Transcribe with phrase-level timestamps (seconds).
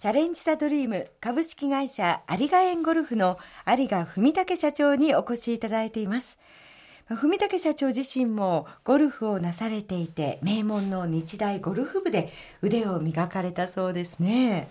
[0.00, 3.36] チャレンジザドリーム株式会社有賀園ゴルフの
[3.68, 6.38] 有賀文武社長にお越しいただいています。
[7.06, 12.32] 文武社長自身もゴルフをなされていて、名門の日大ゴルフ部で
[12.62, 14.70] 腕を磨かれたそうですね。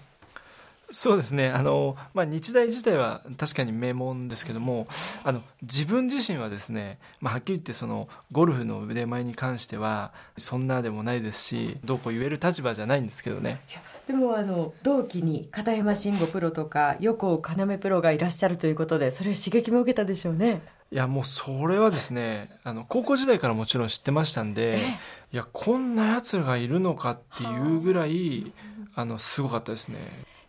[0.92, 4.88] そうですねあの、まあ、日大自体は確かに名門ですけども
[5.24, 13.62] あの自分自身はですね、まあ、はっきり言ってそのゴルフの腕前に関してはそんなでもないですしどうこう言える立場じゃないんですけどね。
[14.08, 20.62] でもあの同期に片山慎吾プロとか横尾要プロがいらっしゃるということでそれ刺激も受けたでしょうね。
[20.92, 24.80] いやもうそれはですねあの高校時代からもちろん知ってましたんで
[25.32, 28.52] いやこんなやつがいるのかっていうぐらい
[28.96, 29.98] あのすごかったですね。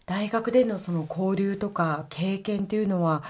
[0.07, 3.23] 大学でのその交流とか経験というのは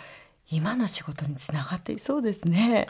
[0.50, 2.86] 今の仕事につながっていそうですね。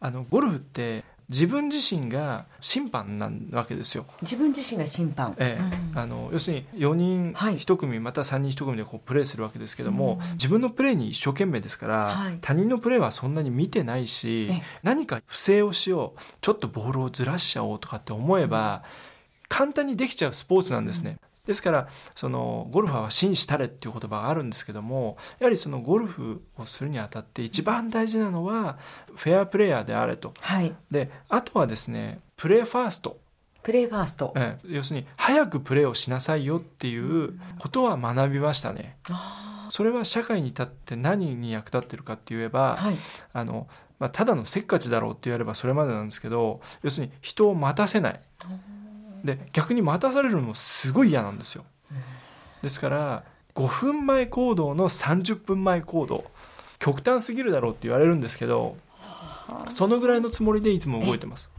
[0.00, 4.04] あのゴルフって自分自身が審判なわけですよ。
[4.20, 5.34] 自分自身が審判。
[5.38, 14.50] ええ、うん、あの要するに4人1組、はい、また3人1組でこうプレーするわけですけども、うん、自分のプレーに一生懸命ですから、はい、他人のプレーはそんなに見てないし、
[14.82, 18.90] 何か不正をしようちょっとボールをずらしちゃおうとかって思えば、うん、
[19.48, 21.16] 簡単にできちゃうスポーツなんですね。
[21.46, 28.78] ですからそのゴルファーは紳士たれっていう言葉があるんですけどもやはりそのゴルフをするにあたって一番大事なのは
[29.14, 33.18] フェアプレーヤーであれと、はい、であとはですねプレーファースト。
[33.62, 38.98] プレーファースト、え要するに早くプレーをしなさいよっていうことは学びましたね。
[39.70, 42.96] それは社会に立って何に役立ってるかって言えば、はい、
[43.32, 43.66] あの
[43.98, 48.20] まあ、ただのせっかちだろうって言わればそれまでなんですけど要するに人を待たせない。
[49.24, 51.64] で逆に待たされるのもすごい嫌なんですよ。
[52.62, 56.24] ですから5分前行動の30分前行動
[56.78, 58.76] 極端すぎるだろうって言われるんですけど
[59.74, 61.50] そのぐらいのつもりでいつも動いてます。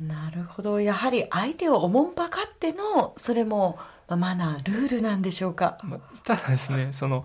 [0.00, 0.80] なるほど。
[0.80, 7.24] やはり相手をおもんぱかってのそれもマナールールなんでしょうか、まただですねその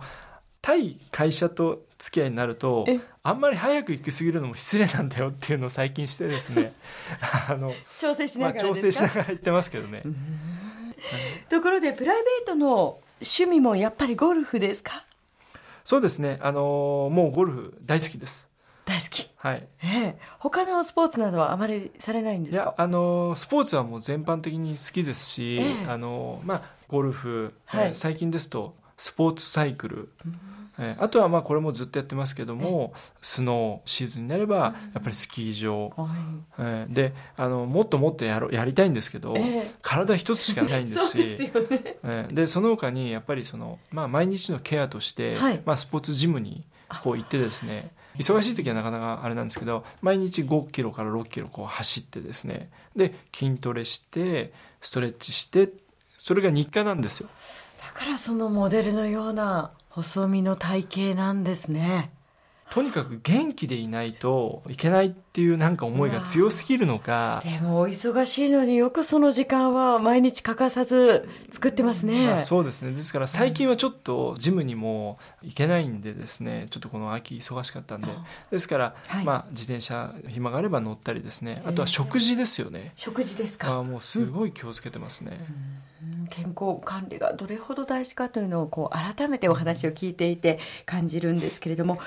[0.62, 2.86] 対会社と付き合いになると
[3.24, 6.74] あんまり早く行き過ぎるのも失礼なんだよっていうのを最近してですね。
[7.50, 10.04] あの調整しながら、まあ、調整しながら言ってますけどね、
[11.50, 15.06] ところでプライベートの趣味もやっぱりゴルフですか？
[15.84, 16.38] そうですね。
[16.42, 18.50] あのもうゴルフ大好きです。
[18.86, 19.30] 大好き。
[19.38, 19.68] はい。
[19.84, 20.18] ええ。
[20.40, 22.64] 他のスポーツなどはあまりされないんですか？
[22.64, 30.10] いや、あの、スポーツはもう全般的に好きですし、えあの、まあ、ゴルフ、はい、最近ですと、スポーツサイクル、
[30.80, 35.94] えー、あとはまあこれもずっとやってますけどもスノーシーズンになればやっぱりスキー場、
[36.58, 41.18] えー、であのもっともっとやろやりたいんですけど、えー、体一つしかないんですし。
[41.38, 46.64] で、ね、えー、でその他にやっぱりその、まあ、毎日のケアとして、はい、まあ、スポーツジムに
[47.04, 55.70] こう行ってですね忙しい時はなかなかあれなんですけど毎日5キロから6キロこう走ってですねで筋トレしてストレッチして
[56.18, 57.30] それが日課なんですよ
[57.80, 62.12] だからそのモデルのような細身の体型なんですね。
[62.70, 67.42] とにかく元気でいないといけないっていうなんか思いが強すぎるのか。
[67.44, 72.28] でもお忙しいのによくその時間は毎日欠かさず作ってますね。
[72.28, 72.92] まあ、そうですね。
[72.92, 78.08] ですから最近はちょっとジムにも行けないんでですね、ちょっとこの秋忙しかったんで。
[78.52, 81.62] ですから、はい、まあ自転車暇があれば乗ったりですね。
[81.66, 82.92] あとは食事ですよね。
[82.96, 83.78] 食事ですか？
[83.78, 85.40] あもうすごい気をつけてますね。
[86.30, 92.00] 健康管理がどれほど大事かというのをこう改めてお話を聞いていて感じるんですけれども。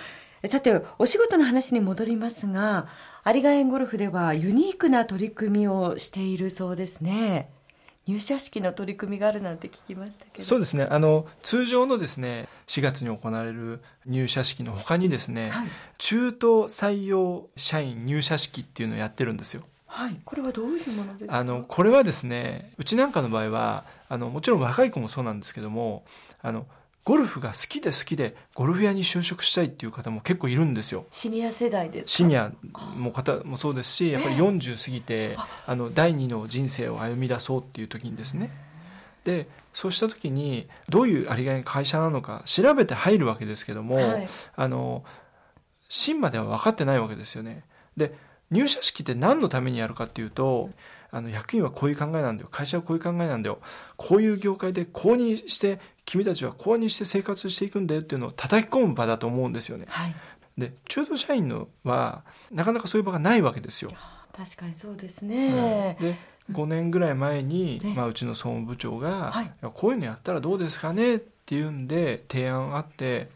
[0.47, 2.89] さて、お仕事の話に戻りますが、
[3.27, 7.51] 有賀園ゴルフではユニークな取り組みをしているそうですね。
[8.07, 10.45] 入社式の取り組みがあるなんて聞きましたけど。
[10.45, 10.87] そうですね。
[10.91, 15.69] あの通常のですね4月に行われる入社式のほかにですね、はい、
[15.99, 19.63] 中途採用社員入社式っていうのをやってるんですよ。
[19.87, 21.37] はい、これはどういうものですか？
[21.37, 26.05] あのこれはですねうちなんかの場合はあのもちろん若い子もそうなんですけども
[26.41, 26.67] あの
[27.05, 31.07] ゴルフが好きで好きでゴルフ屋に就職したいっていう方も結構いるんですよ。
[31.11, 32.53] シニア世代ですシニア
[32.97, 38.51] も方もそうですしやっぱり40過ぎて、あの第二の人生を歩み出そうっていう時にですね。
[39.25, 45.05] でそうした時にどういうありがい会社なのか調べて入るわけですけども、はい、あの
[45.89, 47.65] 真までは分かってないわけですよね。
[47.97, 48.15] で
[48.51, 50.71] 入社式って何のためにやるかっていうと、
[51.13, 52.49] あの役員はこういう考えなんだよ。
[52.51, 53.59] 会社はこういう考えなんだよ。
[53.97, 59.87] こういう業界でこうにして君たちはこうにして生活していくんだよっていうのを叩き込む場だと思うんですよね。
[59.89, 60.15] はい、
[60.57, 63.93] で中途社員のはなかなかそういう場がないわけですよ。
[64.37, 65.97] 確かにそうですね。
[66.01, 66.17] うん、で
[66.53, 73.29] 5年ぐらい前に、ね、まあ、うちの総務部長が、はい、こういうのやったらどうですかねっていうんで提案あって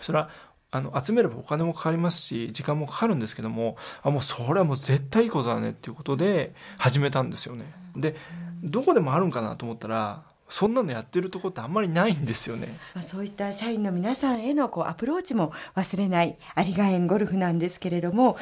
[0.00, 0.30] それは
[0.76, 7.64] あの集めればお金もかかりますし時間もかかるんですけどもあもうそれはもう絶対いいことだねっていうことで始めたんですよね。
[7.94, 8.16] で
[8.62, 12.76] どこでもあるんかなと思ったらそんなのやってるとこってあんまりないんですよね。
[12.92, 16.36] まあ、そういった社員の皆さんへのこうアプローチも忘れない
[16.66, 18.36] 有賀園ゴルフなんですけれども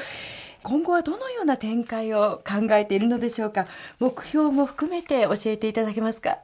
[0.62, 3.66] 今後はどのような展開を考えているのでしょうか？
[3.98, 6.38] 目標も含めて教えていただけますか？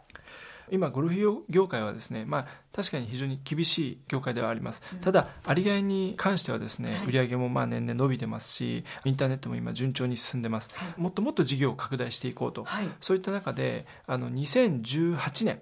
[0.70, 15.60] 今ゴルフ業界はですね、まあ、確かに非常に厳しい業界ではあります、ただ有賀園に関してはですね、はい、売上もまあ年々伸びてますしインターネットも今順調に進んでます、はい、もっともっと事業を拡大していこうと、はい、そういった中であの2018年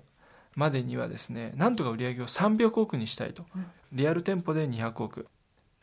[0.55, 3.44] までにはですねなんとか売上を300億にしたいと、
[3.93, 5.29] リアル店舗で200億。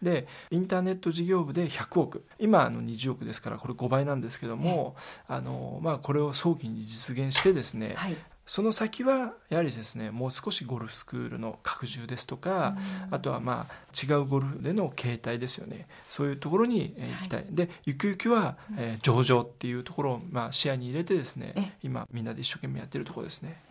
[0.02, 2.26] でインターネット事業部で100億。
[2.38, 4.96] 今あの20億ですからこれ5倍なんですけども、
[5.28, 12.76] あのまあ、これを早期に実現してですね、はい、その先はやはりですねもう少しゴルフスクールの拡充ですとか、
[13.10, 15.88] あとはまあ違うゴルフでの形態ですよね。
[16.10, 23.62] そういうところに行きたい、はい、でゆくゆくは、えー、上場っていうところをまあ視野に入れてですね今みんなで一生懸命やってるところですね。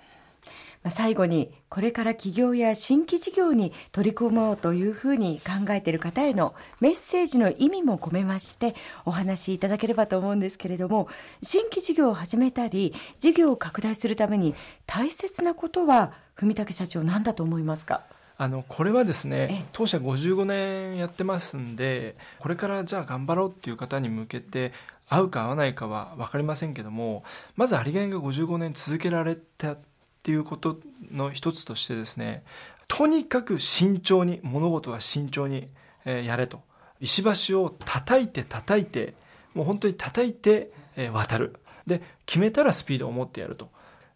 [0.91, 8.75] 最後にこれから起業や新規事業に取り組もうというふうに考えている方へのメッセージの意味も込めまして
[9.05, 11.09] お話しいただければと思うんですけれども
[11.43, 14.55] 新規事業を始めたり事業を拡大するために
[14.87, 18.03] 大切なことは文武社長何だと思いますか？
[18.39, 24.73] あのこれはですね当社55年やってますんでこれからじゃあ頑張ろうっていう方に向けて
[25.09, 27.23] 合うか合わないかは分かりませんけども
[27.55, 29.77] まず有りがが55年続けられた
[30.23, 30.79] っていうこと
[31.11, 32.45] の一つとしてですね
[32.87, 35.69] とにかく慎重に物事は慎重に、
[36.05, 36.61] えやれと。
[37.01, 39.15] 石橋を叩いて叩いて
[39.55, 41.57] もう本当に叩いて、え渡る。
[41.87, 43.71] で決めたらスピードを持ってやると。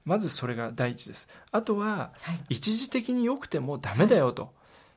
[0.05, 1.27] まずそれが第一です。
[1.51, 2.13] あとは、
[2.51, 4.53] 一時的に良くてもダメだよと、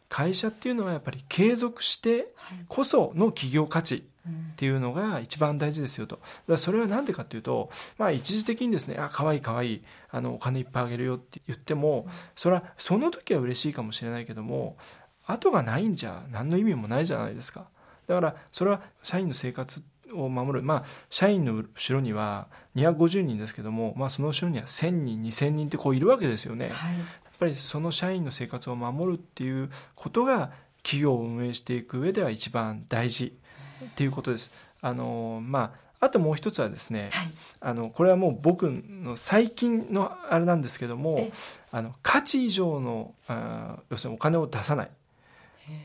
[0.10, 2.34] 会社っていうのはやっぱり継続して
[2.68, 3.96] こその企業価値
[4.28, 6.18] っていうのが一番大事ですよと。
[6.18, 14.78] だからそれは何でかっていうと、まあ一時的にですね、あ、可愛い可愛い、あの、お金いっぱいあげるよって言っても、それはその時は嬉しいかもしれないけども、
[15.26, 17.68] 後がないんじゃ何の意味もないじゃないですか。
[18.08, 19.84] だからそれは社員の生活
[20.14, 27.04] を守る、まあ、社員の後ろには250人ですけども、まあ、その後ろには1000人2000人ってこういるわけですよね、はい、やっ
[27.40, 30.52] ぱりその社員の生活を守るっていうことが
[30.84, 33.38] 企業を運営していく上では一番大事
[33.86, 34.52] っていうことです。
[34.82, 41.30] あのまああともう一つはですね、はい、あのこれはもう僕の最近のあれなんですけども
[41.72, 44.90] あの価値以上のあ要するにお金を出さないっ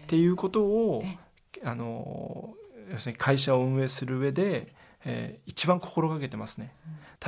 [0.06, 1.04] ていうことを
[1.64, 2.54] あの
[2.90, 6.74] 要するに会社を運営する上で、えー、一番心がけてますね。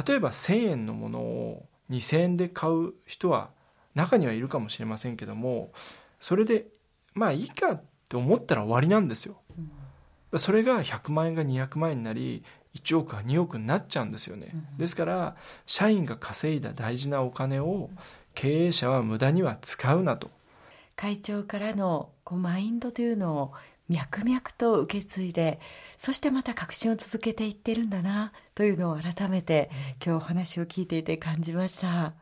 [0.06, 3.50] 例えば1,000円のものを2,000円で買う人は
[3.94, 5.72] 中にはいるかもしれませんけども
[6.20, 6.66] それで
[7.14, 9.36] まあいいかって思ったら終わりなんですよ。
[10.36, 12.44] それが100万円が200万円になり
[12.76, 17.90] 1億か2億になっちゃうんですよね、ですから社員が稼いだ大事なお金を
[18.34, 20.30] 経営者は無駄には使うなと
[20.94, 23.52] 会長からのこうマインドというのを
[23.88, 25.60] 脈々と受け継いで
[25.96, 29.70] そしてまた革新を続けていってるんだなというのを改めて
[30.04, 32.14] 今日お話を聞いていて感じました。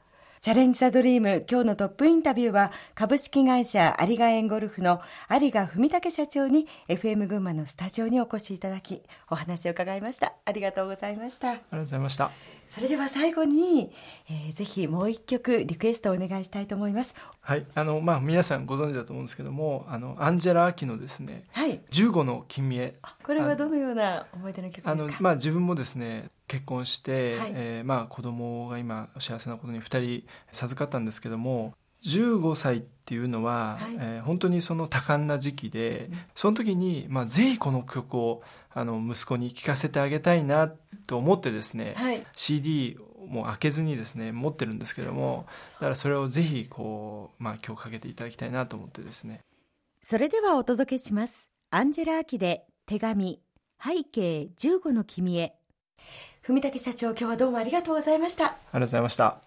[0.45, 5.01] チャレンジザドリーム、今日のトップインタビューは、株式会社有賀園ゴルフの
[5.31, 9.01] 有賀文武社長に、FM 群馬のスタジオにお越しいただき、
[9.31, 10.35] お話を伺いました。
[10.45, 11.49] ありがとうございました。
[11.49, 12.31] ありがとうございました。
[12.69, 13.91] それでは最後に、
[14.29, 17.15] えー、ぜひもう一曲リクエストをお願いしたいと思います。
[17.41, 22.97] はい、あの、まあ、皆さんご存知だと思うんですけども、あの、アンジェラ・アキのですね、はい、15の君へ。
[23.23, 24.93] これはどのような思い出の曲ですか？
[24.93, 38.43] あの、まあ、自分もですね、結婚して、はい、えー、まあ、子供が今幸せなことに2人授かったんですけども15歳っていうのは、はい、えー、本当にその多感な時期で、うん、その時に、まあ、ぜひこの曲を
[38.73, 40.69] あの息子に聴かせてあげたいな
[41.07, 49.41] と思ってですね、はい、CD も開けずにですね持ってるんですけどもだからそれをぜひこう、まあ、今日かけていただきたいなと思ってですね。
[50.03, 51.49] それではお届けします。
[51.71, 53.41] アンジェラ・アキで手紙
[53.83, 55.55] 背景15の君へ
[56.47, 58.45] 文武社長今日はどうもありがとうございました。
[58.45, 59.39] ありがとうございました。